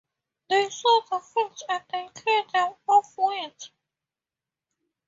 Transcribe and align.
They 0.49 0.67
sow 0.67 1.03
the 1.11 1.19
fields 1.19 1.63
and 1.69 1.83
they 1.93 2.09
clear 2.19 2.43
them 2.51 2.73
of 2.89 3.05
weeds. 3.19 3.69